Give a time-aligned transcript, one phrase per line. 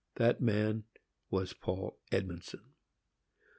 [0.15, 0.85] That man
[1.29, 2.73] was Paul Edmondson.